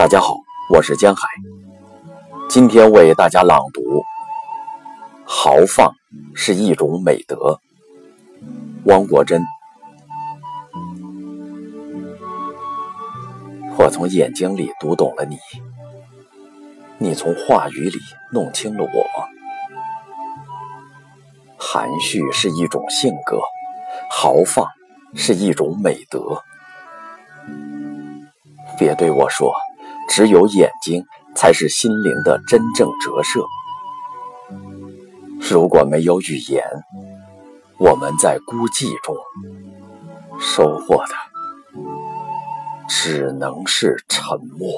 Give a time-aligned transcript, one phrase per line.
[0.00, 0.34] 大家好，
[0.70, 1.28] 我是江海，
[2.48, 3.82] 今天为大家朗读
[5.26, 5.94] 《豪放
[6.34, 7.36] 是一种美德》。
[8.86, 9.44] 汪国真，
[13.76, 15.36] 我从眼睛里读懂了你，
[16.96, 17.98] 你从话语里
[18.32, 19.06] 弄清了我。
[21.58, 23.38] 含蓄是一种性格，
[24.10, 24.66] 豪放
[25.14, 26.42] 是一种美德。
[28.78, 29.52] 别对我说，
[30.10, 31.06] 只有眼睛
[31.36, 33.40] 才是心灵的真正折射。
[35.38, 36.64] 如果没有语言，
[37.78, 39.16] 我们在孤寂中
[40.40, 41.14] 收获的
[42.88, 44.68] 只能是沉默。